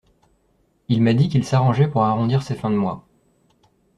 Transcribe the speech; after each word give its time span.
Il 0.89 0.99
m’a 1.03 1.13
dit 1.13 1.29
qu’il 1.29 1.43
s’arrangeait 1.45 1.87
pour 1.87 2.01
arrondir 2.05 2.41
ses 2.41 2.55
fins 2.55 2.71
de 2.71 2.75
mois. 2.75 3.05